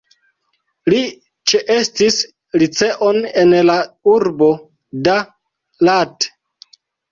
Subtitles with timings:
[0.93, 1.01] Li
[1.53, 2.17] ĉeestis
[2.63, 3.77] liceon en la
[4.15, 4.51] urbo
[5.11, 5.21] Da
[5.91, 6.31] Lat.